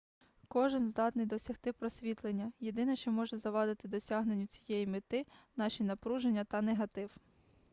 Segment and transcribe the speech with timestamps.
[0.47, 5.25] кожен здатний досягти просвітлення єдине що може завадити досягненню цієї мети
[5.57, 7.09] наші напруження та негатив